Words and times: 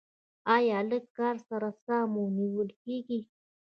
ایا 0.55 0.79
لږ 0.89 1.03
کار 1.17 1.35
سره 1.47 1.69
ساه 1.83 2.05
مو 2.13 2.23
نیول 2.37 2.69
کیږي؟ 2.83 3.19